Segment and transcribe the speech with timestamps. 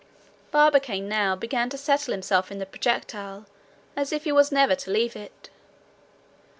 [0.49, 3.45] Barbicane now began to settle himself in the projectile
[3.95, 5.51] as if he was never to leave it.